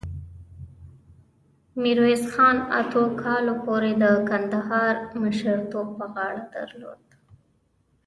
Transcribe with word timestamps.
میرویس 1.81 2.23
خان 2.35 2.57
اتو 2.79 3.03
کالو 3.21 3.55
پورې 3.65 3.91
د 4.01 4.03
کندهار 4.29 4.95
مشرتوب 5.21 5.87
په 5.97 6.05
غاړه 6.13 6.43
درلود. 6.55 7.01